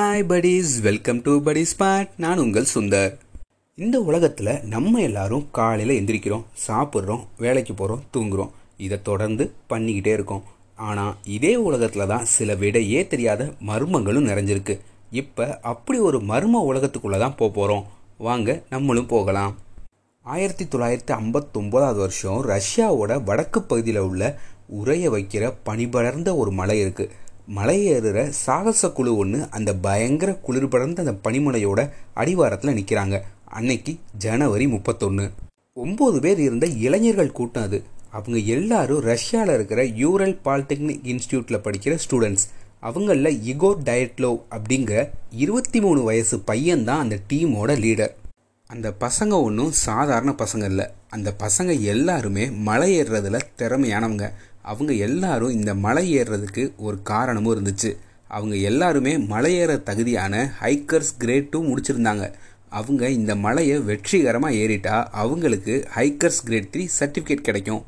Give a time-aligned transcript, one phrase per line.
[0.00, 0.68] Hi buddies.
[0.84, 3.10] Welcome to buddy spot நான் உங்கள் சுந்தர்.
[3.78, 8.52] இந்த உலகத்தில் நம்ம எல்லாரும் காலையில் எந்திரிக்கிறோம் சாப்பிட்றோம் வேலைக்கு போகிறோம் தூங்குகிறோம்
[8.84, 10.44] இதை தொடர்ந்து பண்ணிக்கிட்டே இருக்கோம்.
[10.88, 14.76] ஆனால் இதே உலகத்தில் தான் சில விடையே தெரியாத மர்மங்களும் நிறைஞ்சிருக்கு.
[15.22, 17.84] இப்போ அப்படி ஒரு மர்ம உலகத்துக்குள்ளே தான் போக போகிறோம்
[18.28, 19.54] வாங்க நம்மளும் போகலாம்.
[20.24, 24.32] ஆயிரத்தி தொள்ளாயிரத்தி ஐம்பத்தொம்போதாவது வருஷம் ரஷ்யாவோட வடக்கு பகுதியில் உள்ள
[24.80, 27.12] உரைய வைக்கிற பனிபடர்ந்த ஒரு மலை இருக்குது
[27.46, 34.68] மலை ஏறுற சாகச குழு ஒன்று அந்த பயங்கர குளிர் படர்ந்த அந்த பனிமலையோட அடிவாரத்தில் நிற்கிறாங்க அன்னைக்கு ஜனவரி
[34.68, 35.30] முப்பத்தொன்று
[35.76, 37.82] ஒம்பது பேர் இருந்த இளைஞர்கள் கூட்டம் அது.
[38.10, 42.48] அவங்க எல்லாரும் ரஷ்யாவில் இருக்கிற யூரல் பாலிடெக்னிக் இன்ஸ்டியூட்டில் படிக்கிற ஸ்டூடெண்ட்ஸ்.
[42.82, 48.10] அவங்களில் இகோர் டயட்லோவ் அப்படிங்கிற இருபத்தி மூணு வயசு பையன்தான் அந்த டீமோட லீடர்.
[48.66, 50.86] அந்த பசங்க ஒன்றும் சாதாரண பசங்க இல்லை.
[51.08, 54.30] அந்த பசங்க எல்லாருமே மலை ஏறுறதுல திறமையானவங்க.
[54.70, 57.90] அவங்க எல்லாரும் இந்த மலை ஏறுறதுக்கு ஒரு காரணமும் இருந்துச்சு.
[58.36, 62.24] அவங்க எல்லாருமே மலை ஏற தகுதியான ஹைக்கர்ஸ் கிரேட் டூ முடிச்சிருந்தாங்க.
[62.78, 67.82] அவங்க இந்த மலையை வெற்றிகரமாக ஏறிட்டா அவங்களுக்கு ஹைக்கர்ஸ் கிரேட் த்ரீ சர்டிஃபிகேட் கிடைக்கும்.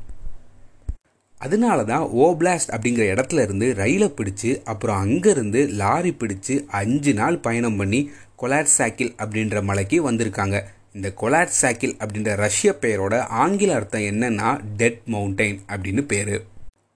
[1.41, 7.77] அதனால தான் ஓப்ளாஸ்ட் அப்படிங்கிற இடத்துல இருந்து ரயிலை பிடிச்சி அப்புறம் அங்கேருந்து லாரி பிடிச்சி அஞ்சு நாள் பயணம்
[7.81, 8.01] பண்ணி
[8.41, 10.59] கொலாட் சாக்கில் அப்படின்ற மலைக்கு வந்திருக்காங்க.
[10.93, 14.49] இந்த கொலாட் சாக்கில் அப்படின்ற ரஷ்ய பெயரோட ஆங்கில அர்த்தம் என்னன்னா
[14.81, 16.35] டெட் மவுண்டைன் அப்படின்னு பேர்.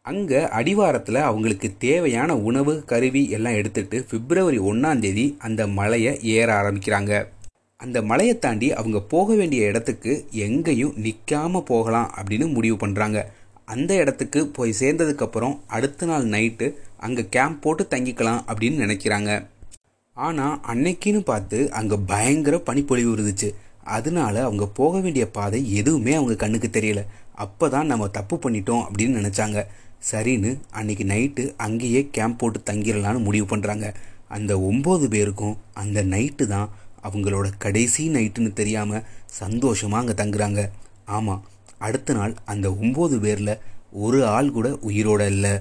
[0.09, 7.11] அங்கே அடிவாரத்தில் அவங்களுக்கு தேவையான உணவு கருவி எல்லாம் எடுத்துட்டு பிப்ரவரி ஒன்றாந்தேதி அந்த மலையை ஏற ஆரம்பிக்கிறாங்க.
[7.79, 10.13] அந்த மலையை தாண்டி அவங்க போக வேண்டிய இடத்துக்கு
[10.45, 13.19] எங்கேயும் நிற்காமல் போகலாம் அப்படின்னு முடிவு பண்ணுறாங்க
[13.73, 16.67] அந்த இடத்துக்கு போய் சேர்ந்ததுக்கப்புறம் அடுத்த நாள் நைட்டு
[17.05, 19.31] அங்கே கேம்ப் போட்டு தங்கிக்கலாம் அப்படின்னு நினைக்கிறாங்க.
[20.15, 23.49] ஆனால் அன்னைக்குன்னு பார்த்து அங்கே பயங்கர பனிப்பொழிவு இருந்துச்சு.
[23.97, 27.01] அதனால அவங்க போக வேண்டிய பாதை எதுவுமே அவங்க கண்ணுக்கு தெரியல.
[27.45, 29.59] அப்போ தான் நம்ம தப்பு பண்ணிட்டோம் அப்படின்னு நினச்சாங்க.
[30.01, 33.87] சரின்னு அன்னைக்கு நைட்டு அங்கேயே கேம்ப் போட்டு தங்கிடலான்னு முடிவு பண்ணுறாங்க
[34.27, 36.69] அந்த ஒம்பது பேருக்கும் அந்த நைட்டு தான்
[37.03, 39.05] அவங்களோட கடைசி நைட்டுன்னு தெரியாமல்
[39.41, 40.61] சந்தோஷமாக அங்கே தங்குறாங்க.
[41.05, 41.43] ஆமாம்
[41.77, 43.59] அடுத்த நாள் அந்த ஒம்பது பேரில்
[43.91, 45.53] ஒரு ஆள் கூட உயிரோட இல்லை.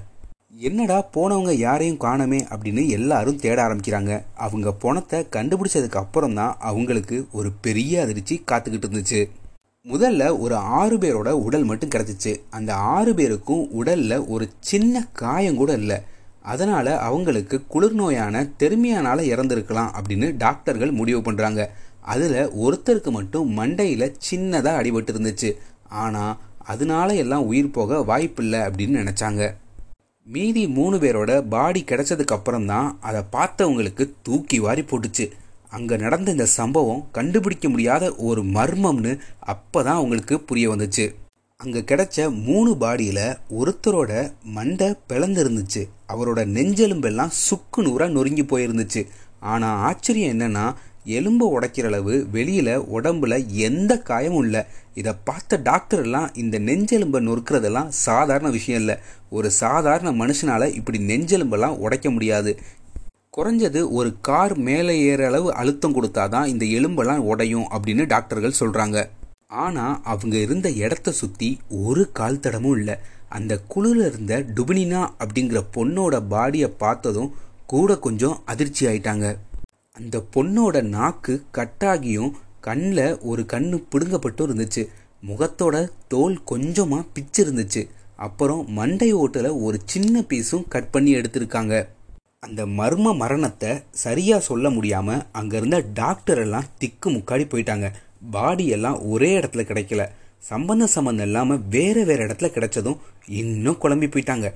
[0.68, 4.12] என்னடா போனவங்க யாரையும் காணமே அப்படின்னு எல்லாரும் தேட ஆரம்பிக்கிறாங்க.
[4.34, 9.20] அவங்க பணத்தை கண்டுபிடிச்சதுக்கு அப்புறம் தான் அவங்களுக்கு ஒரு பெரிய அதிர்ச்சி காத்துக்கிட்டு இருந்துச்சு.
[9.90, 12.32] முதல்ல ஒரு ஆறு பேரோட உடல் மட்டும் கிடச்சிச்சு.
[12.50, 15.98] அந்த ஆறு பேருக்கும் உடலில் ஒரு சின்ன காயம் கூட இல்லை.
[16.52, 21.62] அதனால் அவங்களுக்கு குளிர் நோயான தெருமியானால இறந்துருக்கலாம் அப்படின்னு டாக்டர்கள் முடிவு பண்ணுறாங்க
[22.00, 25.52] அதில் ஒருத்தருக்கு மட்டும் மண்டையில் சின்னதாக அடிபட்டு இருந்துச்சு
[26.02, 26.36] ஆனால்
[26.72, 29.54] அதனால எல்லாம் உயிர் போக வாய்ப்பில்லை அப்படின்னு நினச்சாங்க.
[30.26, 35.26] மீதி மூணு பேரோட பாடி கிடைச்சதுக்கு அப்புறம் தான் அதை பார்த்தவங்களுக்கு தூக்கி வாரி போட்டுச்சு.
[35.70, 41.06] அங்கே நடந்த இந்த சம்பவம் கண்டுபிடிக்க முடியாத ஒரு மர்மம்னு அப்போ தான் அவங்களுக்கு புரிய வந்துச்சு.
[41.60, 44.12] அங்கே கிடைச்ச மூணு பாடியில் ஒருத்தரோட
[44.56, 45.82] மண்டை பிளந்துருந்துச்சு.
[46.12, 49.02] அவரோட நெஞ்செலும்பெல்லாம் சுக்கு நூறாக நொறுங்கி போயிருந்துச்சு.
[49.40, 50.66] ஆனால் ஆச்சரியம் என்னென்னா
[51.16, 53.34] எலும்பை உடைக்கிற அளவு வெளியில் உடம்புல
[53.66, 54.62] எந்த காயமும் இல்லை.
[54.94, 58.96] இதை பார்த்த டாக்டர் எல்லாம் இந்த நெஞ்செலும்பை நொறுக்கிறதெல்லாம் சாதாரண விஷயம் இல்லை.
[59.30, 62.52] ஒரு சாதாரண மனுஷனால் இப்படி நெஞ்செலும்பெல்லாம் உடைக்க முடியாது.
[63.36, 68.98] குறைஞ்சது ஒரு கார் மேலே ஏற அளவு அழுத்தம் கொடுத்தாதான் இந்த எலும்பெல்லாம் உடையும் அப்படின்னு டாக்டர்கள் சொல்கிறாங்க
[69.46, 72.94] ஆனால் அவங்க இருந்த இடத்த சுற்றி ஒரு கால் தடமும் இல்லை.
[73.28, 77.34] அந்த குழுல இருந்த டுபினினா அப்படிங்கிற பொண்ணோட பாடியை பார்த்ததும்
[77.66, 79.26] கூட கொஞ்சம் அதிர்ச்சி ஆயிட்டாங்க.
[79.92, 84.84] அந்த பொண்ணோட நாக்கு கட்டாகியும் கண்ணில் ஒரு கண்ணு பிடுங்கப்பட்டும் இருந்துச்சு.
[85.26, 85.76] முகத்தோட
[86.08, 87.88] தோல் கொஞ்சமாக பிச்சு இருந்துச்சு.
[88.16, 91.74] அப்புறம் மண்டை ஓட்டில் ஒரு சின்ன பீஸும் கட் பண்ணி எடுத்திருக்காங்க.
[92.46, 93.70] அந்த மர்ம மரணத்தை
[94.02, 97.86] சரியாக சொல்ல முடியாமல் அங்கே இருந்த டாக்டர் எல்லாம் திக்கு முக்காடி போயிட்டாங்க.
[98.34, 100.04] பாடி எல்லாம் ஒரே இடத்துல கிடைக்கல.
[100.50, 103.00] சம்பந்த சம்பந்தம் இல்லாமல் வேறு வேறு இடத்துல கிடைச்சதும்
[103.40, 104.48] இன்னும் குழம்பி போயிட்டாங்க.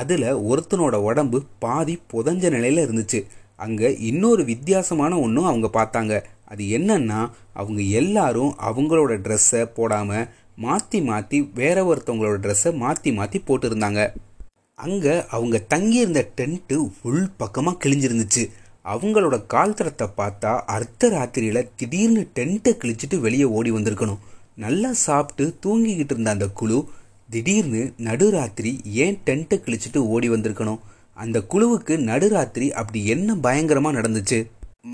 [0.00, 3.20] அதில் ஒருத்தனோட உடம்பு பாதி புதஞ்ச நிலையில் இருந்துச்சு.
[3.66, 6.14] அங்கே இன்னொரு வித்தியாசமான ஒன்றும் அவங்க பார்த்தாங்க.
[6.52, 7.20] அது என்னன்னா
[7.60, 10.28] அவங்க எல்லாரும் அவங்களோட ட்ரெஸ்ஸை போடாமல்
[10.66, 14.02] மாற்றி மாற்றி வேற ஒருத்தவங்களோட ட்ரெஸ்ஸை மாற்றி மாற்றி போட்டிருந்தாங்க.
[14.84, 16.76] அங்கே அவங்க தங்கியிருந்த டென்ட்டு
[17.08, 18.44] உள் பக்கமாக கிழிஞ்சிருந்துச்சு.
[18.84, 24.20] அவங்களோட கால் தரத்தை பார்த்தா அர்த்த ராத்திரியில் திடீர்னு டென்ட்டை கிழிச்சிட்டு வெளியே ஓடி வந்திருக்கணும்.
[24.64, 26.78] நல்லா சாப்பிட்டு தூங்கிக்கிட்டு இருந்த அந்த குழு
[27.30, 28.70] திடீர்னு நடுராத்திரி
[29.04, 30.80] ஏன் டென்ட்டை கிழிச்சிட்டு ஓடி வந்திருக்கணும்?
[31.16, 34.38] அந்த குழுவுக்கு நடுராத்திரி அப்படி என்ன பயங்கரமாக நடந்துச்சு?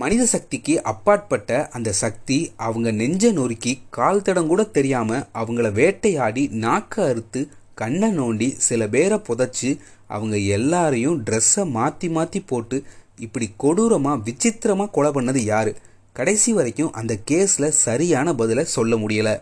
[0.00, 6.94] மனித சக்திக்கு அப்பாற்பட்ட அந்த சக்தி அவங்க நெஞ்சை நொறுக்கி கால் தடம் கூட தெரியாமல் அவங்கள வேட்டையாடி நாக்க
[7.10, 7.40] அறுத்து
[7.74, 9.70] கண்ணை நோண்டி சில பேரை புதைச்சி
[10.14, 12.76] அவங்க எல்லாரையும் ட்ரெஸ்ஸை மாற்றி மாற்றி போட்டு
[13.24, 15.70] இப்படி கொடூரமாக விசித்திரமாக கொலை பண்ணது யார்?
[16.12, 19.34] கடைசி வரைக்கும் அந்த கேஸில் சரியான பதிலை சொல்ல முடியலை.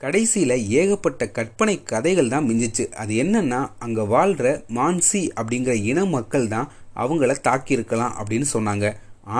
[0.00, 2.84] கடைசியில் ஏகப்பட்ட கற்பனை கதைகள் தான் மிஞ்சிச்சு.
[3.02, 6.70] அது என்னன்னா அங்கே வாழ்கிற மான்சி அப்படிங்கிற இன மக்கள் தான்
[7.02, 8.88] அவங்கள தாக்கியிருக்கலாம் அப்படின்னு சொன்னாங்க.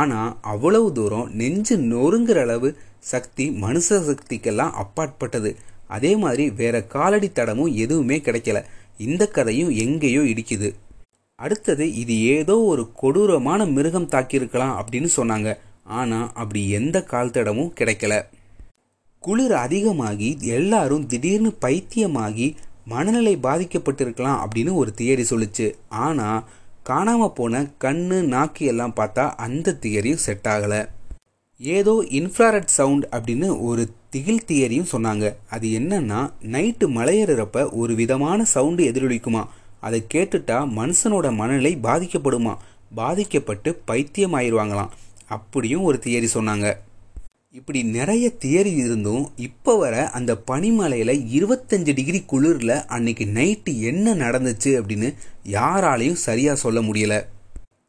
[0.01, 2.69] ஆனால் அவ்வளவு தூரம் நெஞ்சு நொறுங்குற அளவு
[3.13, 5.51] சக்தி மனுஷ சக்திக்கெல்லாம் அப்பாற்பட்டது.
[5.97, 8.61] அதே மாதிரி வேற காலடி தடமும் எதுவுமே கிடைக்கல.
[9.07, 10.71] இந்த கதையும் எங்கேயோ இடிக்குது.
[11.39, 15.51] அடுத்தது இது ஏதோ ஒரு கொடூரமான மிருகம் தாக்கியிருக்கலாம் அப்படின்னு சொன்னாங்க.
[15.99, 18.15] ஆனால் அப்படி எந்த கால் தடமும் கிடைக்கல.
[19.23, 22.49] குளிர் அதிகமாகி எல்லாரும் திடீர்னு பைத்தியமாகி
[22.93, 25.67] மனநிலை பாதிக்கப்பட்டிருக்கலாம் அப்படின்னு ஒரு தியரி சொல்லுச்சு.
[26.05, 26.45] ஆனால்
[26.83, 30.81] காணாமல் போன கண்ணு நாக்கு எல்லாம் பார்த்தா அந்த தியரியும் செட் ஆகலை.
[31.61, 35.25] ஏதோ இன்ஃப்ராரெட் சவுண்ட் அப்படின்னு ஒரு திகில் தியரியும் சொன்னாங்க.
[35.51, 36.21] அது என்னன்னா
[36.55, 39.43] நைட்டு மலையேறப்ப ஒரு விதமான சவுண்டு எதிரொலிக்குமா?
[39.81, 42.55] அதை கேட்டுட்டா மனுஷனோட மனநிலை பாதிக்கப்படுமா?
[42.95, 44.93] பாதிக்கப்பட்டு பைத்தியம் ஆயிடுவாங்களாம்
[45.27, 46.67] அப்படியும் ஒரு தியரி சொன்னாங்க.
[47.59, 54.73] இப்படி நிறைய தியரி இருந்தும் இப்போ வர அந்த பனிமலையில் இருபத்தஞ்சு டிகிரி குளிரில் அன்னைக்கு நைட்டு என்ன நடந்துச்சு
[54.79, 55.11] அப்படின்னு
[55.49, 57.21] யாராலையும் சரியாக சொல்ல முடியலை.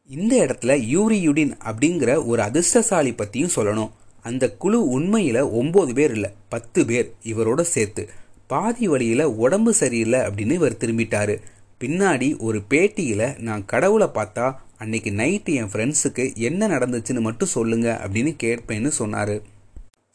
[0.10, 3.94] இந்த இடத்துல யூரியுடின் அப்படிங்கிற ஒரு அதிர்ஷ்டசாலி பற்றியும் சொல்லணும்.
[4.25, 8.04] அந்த குழு உண்மையில் ஒம்பது பேர் இல்லை பத்து பேர் இவரோட சேர்த்து.
[8.48, 11.36] பாதி வழியில் உடம்பு சரியில்லை அப்படின்னு இவர் திரும்பிட்டாரு.
[11.81, 14.45] பின்னாடி ஒரு பேட்டியில் நான் கடவுளை பார்த்தா
[14.77, 19.36] அன்னைக்கு நைட்டு என் ஃப்ரெண்ட்ஸுக்கு என்ன நடந்துச்சுன்னு மட்டும் சொல்லுங்க அப்படின்னு கேட்பேன்னு சொன்னார்.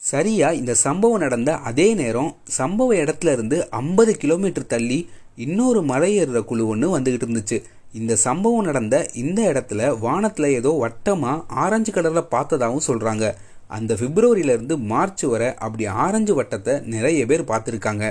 [0.00, 4.98] சரியா இந்த சம்பவம் நடந்த அதே நேரம் சம்பவ இடத்துல இருந்து ஐம்பது கிலோமீட்டர் தள்ளி
[5.36, 7.58] இன்னொரு மலையேறுற குழு ஒன்று வந்துகிட்டு இருந்துச்சு.
[7.92, 13.26] இந்த சம்பவம் நடந்த இந்த இடத்துல வானத்தில் ஏதோ வட்டமாக ஆரஞ்சு கலரில் பார்த்ததாகவும் சொல்கிறாங்க
[13.76, 18.04] அந்த பிப்ரவரியிலேருந்து மார்ச் வரை அப்படி ஆரஞ்சு வட்டத்தை நிறைய பேர் பார்த்துருக்காங்க.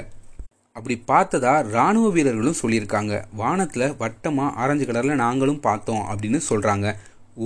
[0.78, 3.14] அப்படி பார்த்ததா ராணுவ வீரர்களும் சொல்லியிருக்காங்க.
[3.36, 6.88] வானத்தில் வட்டமாக ஆரஞ்சு கலரில் நாங்களும் பார்த்தோம் அப்படின்னு சொல்கிறாங்க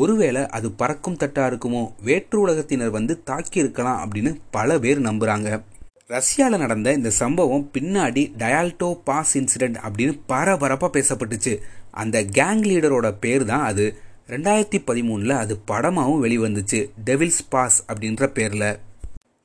[0.02, 1.82] ஒருவேளை அது பறக்கும் தட்டாக இருக்குமோ?
[2.04, 5.50] வேற்று உலகத்தினர் வந்து தாக்கி இருக்கலாம் அப்படின்னு பல பேர் நம்புகிறாங்க
[6.14, 11.54] ரஷ்யாவில் நடந்த இந்த சம்பவம் பின்னாடி டயால்டோ பாஸ் இன்சிடென்ட் அப்படின்னு பரபரப்பாக பேசப்பட்டுச்சு.
[12.02, 13.86] அந்த கேங் லீடரோட பேர் தான் அது.
[14.32, 16.80] ரெண்டாயிரத்தி பதிமூணில் அது படமாகவும் வெளிவந்துச்சு.
[17.08, 18.70] டெவில்ஸ் பாஸ் அப்படின்ற பேரில்.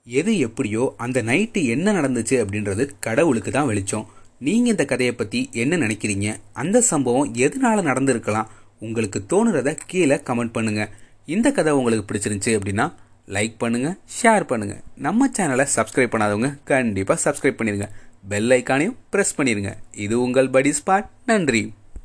[0.07, 4.07] எது எப்படியோ அந்த நைட்டு என்ன நடந்துச்சு அப்படின்றது கடவுளுக்கு தான் வெளிச்சம்.
[4.47, 6.29] நீங்கள் இந்த கதையை பற்றி என்ன நினைக்கிறீங்க?
[6.63, 8.51] அந்த சம்பவம் எதனால நடந்திருக்கலாம்?
[8.87, 10.93] உங்களுக்கு தோணுறத கீழே கமெண்ட் பண்ணுங்கள்
[11.35, 12.87] இந்த கதை உங்களுக்கு பிடிச்சிருந்துச்சு அப்படின்னா
[13.29, 17.89] லைக் பண்ணுங்கள் ஷேர் பண்ணுங்கள் நம்ம சேனலை சப்ஸ்கிரைப் பண்ணாதவங்க கண்டிப்பாக சப்ஸ்கிரைப் பண்ணிடுங்க
[18.31, 19.73] பெல் ஐக்கானையும் ப்ரெஸ் பண்ணிடுங்க
[20.05, 21.63] இது உங்கள் படி ஸ்பாட் நன்றி.